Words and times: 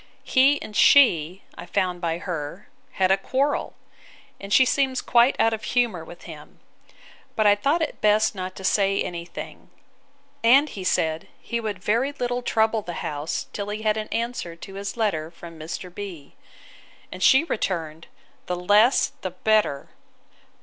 He 0.23 0.59
and 0.63 0.75
she, 0.75 1.43
I 1.55 1.67
found 1.67 2.01
by 2.01 2.17
her, 2.17 2.69
had 2.93 3.11
a 3.11 3.17
quarrel: 3.17 3.75
and 4.39 4.51
she 4.51 4.65
seems 4.65 4.99
quite 4.99 5.35
out 5.39 5.53
of 5.53 5.63
humour 5.63 6.03
with 6.03 6.23
him: 6.23 6.59
but 7.35 7.45
I 7.45 7.53
thought 7.53 7.83
it 7.83 8.01
best 8.01 8.33
not 8.33 8.55
to 8.55 8.63
say 8.63 8.99
any 8.99 9.25
thing: 9.25 9.69
and 10.43 10.69
he 10.69 10.83
said, 10.83 11.27
he 11.39 11.59
would 11.59 11.77
very 11.77 12.13
little 12.13 12.41
trouble 12.41 12.81
the 12.81 12.93
house 13.05 13.45
till 13.53 13.69
he 13.69 13.83
had 13.83 13.95
an 13.95 14.07
answer 14.07 14.55
to 14.55 14.73
his 14.73 14.97
letter 14.97 15.29
from 15.29 15.59
Mr. 15.59 15.93
B——. 15.93 16.33
And 17.11 17.21
she 17.21 17.43
returned, 17.43 18.07
The 18.47 18.55
less, 18.55 19.09
the 19.21 19.29
better. 19.29 19.89